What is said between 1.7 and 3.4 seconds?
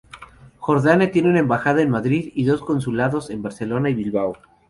en Madrid y dos consulados